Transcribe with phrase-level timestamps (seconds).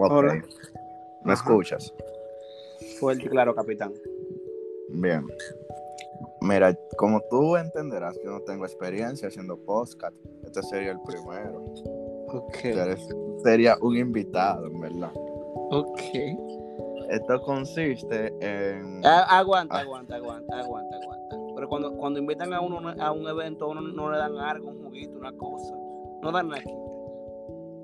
[0.00, 0.12] Ok.
[0.12, 0.34] Hola.
[1.24, 1.42] ¿Me Ajá.
[1.42, 1.92] escuchas?
[3.00, 3.92] Fuerte claro, capitán.
[4.90, 5.26] Bien.
[6.40, 10.14] Mira, como tú entenderás, yo no tengo experiencia haciendo podcast.
[10.44, 11.64] Este sería el primero.
[12.28, 12.56] Ok.
[13.42, 15.10] Sería un invitado, en verdad.
[15.70, 16.00] Ok.
[17.10, 19.04] Esto consiste en...
[19.04, 19.80] Aguanta, Ah.
[19.80, 21.36] aguanta, aguanta, aguanta, aguanta.
[21.56, 24.68] Pero cuando, cuando invitan a uno a un evento, a uno no le dan algo,
[24.70, 25.74] un juguito, una cosa.
[26.22, 26.62] No dan nada.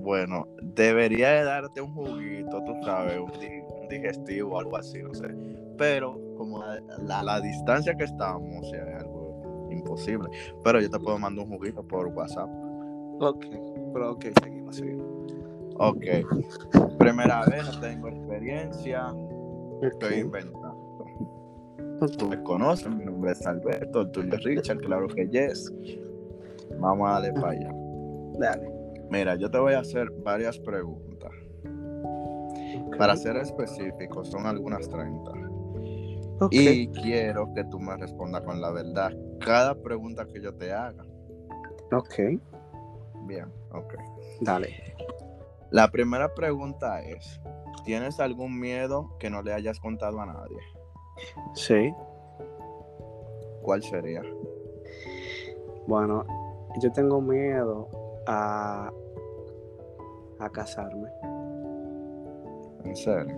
[0.00, 5.02] Bueno, debería de darte un juguito, tú sabes, un, di- un digestivo o algo así,
[5.02, 5.28] no sé.
[5.76, 10.28] Pero como a la, la distancia que estamos, o sea, es algo imposible.
[10.64, 12.48] Pero yo te puedo mandar un juguito por WhatsApp.
[13.20, 13.46] Ok.
[13.92, 15.06] Pero ok, seguimos, seguimos.
[15.80, 16.04] Ok.
[16.98, 19.14] Primera vez, no tengo experiencia,
[19.82, 21.04] estoy inventando.
[22.16, 25.72] Tú me conoces, mi nombre es Alberto, el tuyo es Richard, claro que yes.
[26.78, 27.70] Vamos a darle para allá.
[28.38, 28.77] Dale.
[29.10, 31.32] Mira, yo te voy a hacer varias preguntas.
[32.98, 35.30] Para ser específico, son algunas 30.
[36.40, 36.52] Ok.
[36.52, 39.12] Y quiero que tú me respondas con la verdad.
[39.40, 41.04] Cada pregunta que yo te haga.
[41.92, 42.40] Ok.
[43.26, 43.94] Bien, ok.
[44.40, 44.94] Dale.
[45.70, 47.40] La primera pregunta es,
[47.84, 50.58] ¿tienes algún miedo que no le hayas contado a nadie?
[51.54, 51.92] Sí.
[53.62, 54.22] ¿Cuál sería?
[55.86, 56.24] Bueno,
[56.80, 57.88] yo tengo miedo
[58.28, 58.92] a,
[60.38, 61.08] a casarme.
[62.84, 63.34] ¿En serio?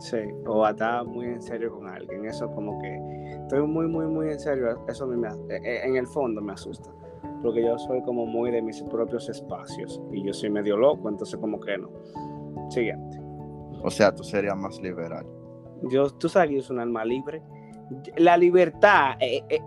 [0.00, 2.26] Sí, o a estar muy en serio con alguien.
[2.26, 4.84] Eso como que estoy muy, muy, muy en serio.
[4.88, 6.90] Eso me, eh, eh, en el fondo me asusta.
[7.42, 10.02] Porque yo soy como muy de mis propios espacios.
[10.10, 11.88] Y yo soy medio loco, entonces como que no.
[12.68, 13.20] Siguiente.
[13.84, 15.26] O sea, tú serías más liberal.
[15.88, 17.42] Yo, tú sabes que yo soy un alma libre.
[18.16, 19.60] La libertad eh, eh,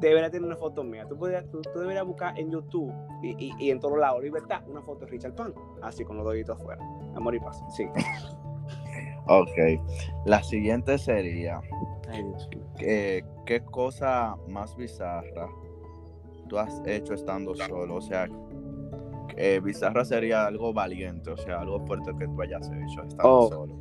[0.00, 1.06] debería tener una foto mía.
[1.08, 4.62] Tú, podrías- tú, tú deberías buscar en YouTube y, y- y en todos lados, libertad,
[4.68, 5.54] una foto de Richard Pan.
[5.82, 6.82] Así con los deditos afuera.
[7.14, 7.62] Amor y paz.
[7.76, 7.86] Sí.
[9.28, 9.50] Ok.
[10.24, 11.60] La siguiente sería.
[12.78, 15.48] ¿qué, qué cosa más bizarra
[16.48, 17.96] tú has hecho estando solo?
[17.96, 18.28] O sea,
[19.36, 23.48] eh, bizarra sería algo valiente, o sea, algo fuerte que tú hayas hecho estando Oh.
[23.48, 23.74] solo.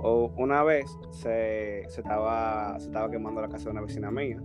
[0.00, 4.40] O una vez se, se estaba, se estaba quemando la casa de una vecina mía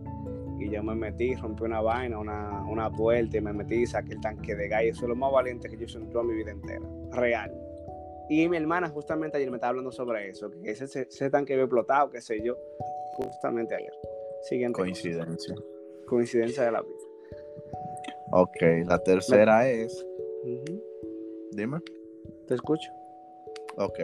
[0.59, 4.13] y yo me metí, rompí una vaina, una, una puerta y me metí y saqué
[4.13, 4.83] el tanque de gas.
[4.83, 6.87] Eso es lo más valiente que yo he en toda mi vida entera.
[7.11, 7.51] Real.
[8.29, 11.65] Y mi hermana justamente ayer me estaba hablando sobre eso, que ese, ese, tanque había
[11.65, 12.57] explotado, qué sé yo,
[13.15, 13.93] justamente ayer.
[14.43, 14.77] Siguiente.
[14.77, 14.83] cosa.
[14.83, 15.55] Coincidencia.
[16.07, 16.97] Coincidencia de la vida.
[18.31, 20.05] Ok, la tercera es,
[21.51, 21.79] dime.
[22.47, 22.89] ¿Te escucho?
[23.77, 23.99] Ok.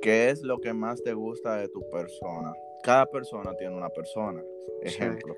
[0.00, 2.54] ¿Qué es lo que más te gusta de tu persona?
[2.86, 4.40] Cada persona tiene una persona.
[4.84, 5.02] Sí.
[5.02, 5.34] Ejemplo.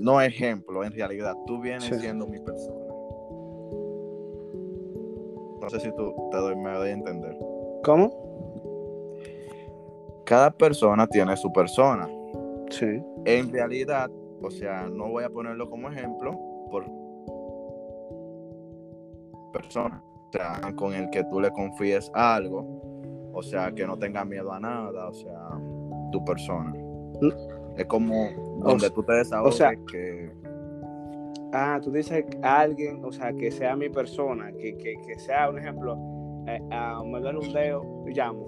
[0.00, 1.36] No ejemplo, en realidad.
[1.46, 1.94] Tú vienes Sí.
[1.96, 2.86] siendo mi persona.
[5.60, 7.36] No sé si tú te doy, me doy a entender.
[7.84, 8.10] ¿Cómo?
[10.24, 12.08] Cada persona tiene su persona.
[12.70, 12.98] Sí.
[13.26, 14.10] En realidad,
[14.42, 16.32] o sea, no voy a ponerlo como ejemplo
[16.70, 16.86] por
[19.52, 20.02] persona.
[20.28, 22.64] O sea, con el que tú le confíes algo.
[23.34, 25.10] O sea, que no tenga miedo a nada.
[25.10, 25.60] O sea,
[26.10, 26.72] tu persona.
[27.76, 28.28] Es como
[28.60, 30.30] donde s- tú te desahogues sea, que...
[31.52, 35.48] Ah, tú dices a alguien, o sea, que sea mi persona, que, que, que sea,
[35.48, 35.96] un ejemplo,
[36.46, 38.44] eh, ah, me duele un dedo, llamo.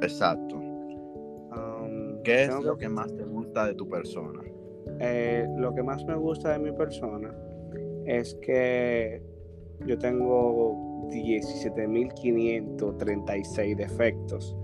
[0.00, 0.56] Exacto.
[0.56, 4.40] Um, ¿Qué es lo que más te gusta de tu persona?
[5.00, 7.34] eh, lo que más me gusta de mi persona
[8.06, 9.22] es que
[9.86, 14.56] yo tengo 17.536 defectos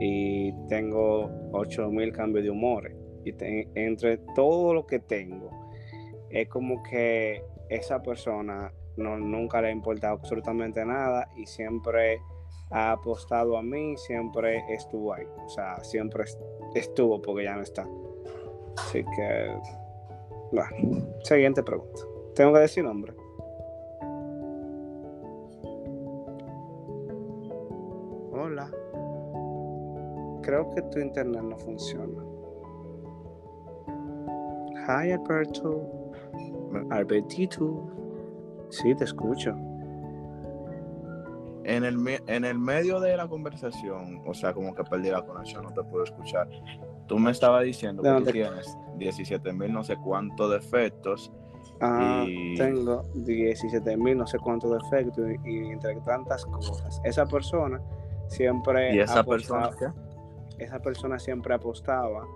[0.00, 2.94] y tengo 8.000 cambios de humores.
[3.24, 3.34] Y
[3.74, 5.50] entre todo lo que tengo,
[6.30, 12.20] es como que esa persona no, nunca le ha importado absolutamente nada y siempre
[12.70, 15.26] ha apostado a mí, siempre estuvo ahí.
[15.44, 16.40] O sea, siempre est-
[16.74, 17.86] estuvo porque ya no está.
[18.78, 19.54] Así que,
[20.50, 22.00] bueno, siguiente pregunta.
[22.34, 23.12] Tengo que decir nombre.
[28.32, 28.70] Hola.
[30.42, 32.22] Creo que tu internet no funciona.
[34.88, 35.88] Hi, Alberto.
[36.90, 37.88] Albertito.
[38.70, 39.54] Sí, te escucho.
[41.64, 41.96] En el,
[42.26, 45.82] en el medio de la conversación, o sea, como que perdí la conexión, no te
[45.84, 46.48] puedo escuchar.
[47.06, 51.32] Tú me estabas diciendo que tú tienes 17 mil no sé cuántos defectos.
[51.80, 57.00] Ah, Y- Tengo 17 mil, no sé cuántos defectos y, y entre tantas cosas.
[57.04, 57.80] Esa persona
[58.26, 59.70] siempre Y esa persona,
[60.62, 62.26] esa persona siempre apostaba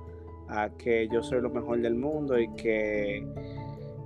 [0.48, 3.26] a que yo soy lo mejor del mundo y que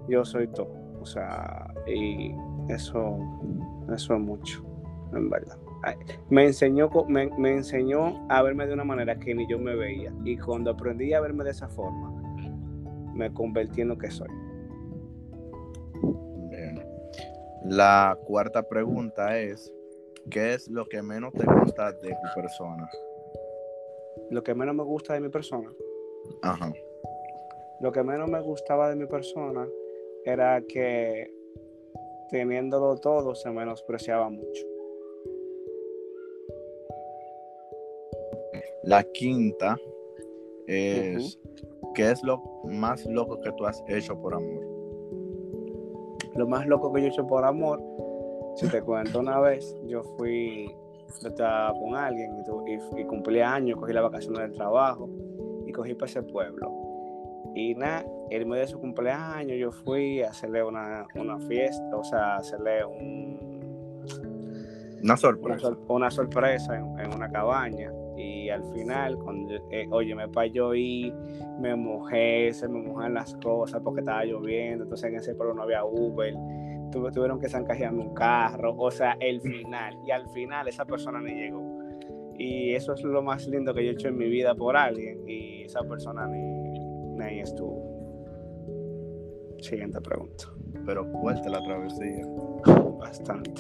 [0.09, 0.73] yo soy todo.
[1.01, 2.35] O sea, y
[2.69, 3.19] eso,
[3.95, 4.65] eso es mucho,
[5.15, 5.57] en verdad.
[6.29, 10.13] me enseñó, me, me, enseñó a verme de una manera que ni yo me veía.
[10.25, 12.13] Y cuando aprendí a verme de esa forma,
[13.15, 14.29] me convertí en lo que soy.
[16.51, 16.85] Bien.
[17.65, 19.73] La cuarta pregunta es,
[20.31, 22.89] ¿qué es lo que menos te gusta de tu persona?
[24.31, 25.73] Lo que menos me gusta de mi persona.
[26.43, 26.73] Ajá.
[27.81, 29.67] Lo que menos me gustaba de mi persona
[30.25, 31.32] era que
[32.31, 34.67] teniéndolo todo se menospreciaba mucho.
[38.85, 39.77] La quinta
[40.67, 41.38] es,
[41.94, 44.65] ¿qué es lo más loco que tú has hecho por amor?
[46.37, 47.83] Lo más loco que yo he hecho por amor,
[48.56, 50.75] si te cuento una vez, yo fui,
[51.11, 52.31] estaba con alguien
[52.67, 55.09] y, y, cumplí años, cogí la vacaciones del trabajo
[55.67, 56.91] y cogí para ese pueblo.
[57.55, 61.07] Y nada, el medio de su cumpleaños yo fui a hacerle una,
[61.49, 63.51] fiesta, o sea, hacerle un...
[65.03, 65.77] Una sorpresa.
[65.89, 67.91] Una, sorpresa en, una cabaña.
[68.17, 71.12] Y al final, cuando, eh, oye, me payó y
[71.59, 75.62] me mojé, se me mojan las cosas porque estaba lloviendo, entonces en ese pueblo no
[75.62, 76.35] había Uber,
[76.91, 79.99] tuvieron que zancajearme un carro, o sea, el final.
[80.07, 81.79] Y al final esa persona ni llegó.
[82.39, 85.29] Y eso es lo más lindo que yo he hecho en mi vida por alguien
[85.29, 86.41] y esa persona ni,
[87.19, 87.91] ni estuvo.
[89.61, 90.45] Siguiente pregunta.
[90.87, 92.27] Pero fuerte la travesía.
[92.99, 93.53] Bastante.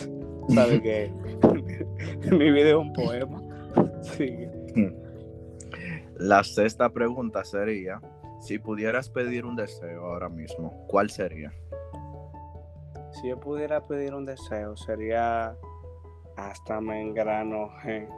[0.48, 1.12] Sabe que
[2.32, 3.40] mi vida es un poema.
[4.02, 4.48] Sí.
[6.16, 8.00] La sexta pregunta sería,
[8.40, 11.52] si pudieras pedir un deseo ahora mismo, ¿cuál sería?
[13.12, 15.56] Si yo pudiera pedir un deseo, sería
[16.36, 18.08] hasta me engranojé